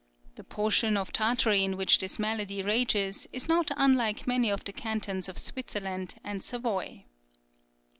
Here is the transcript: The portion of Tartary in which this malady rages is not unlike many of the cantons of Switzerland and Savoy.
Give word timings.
The 0.33 0.43
portion 0.43 0.97
of 0.97 1.13
Tartary 1.13 1.63
in 1.63 1.77
which 1.77 1.99
this 1.99 2.17
malady 2.17 2.63
rages 2.63 3.27
is 3.31 3.47
not 3.47 3.69
unlike 3.77 4.25
many 4.25 4.49
of 4.49 4.63
the 4.63 4.73
cantons 4.73 5.29
of 5.29 5.37
Switzerland 5.37 6.15
and 6.23 6.43
Savoy. 6.43 7.05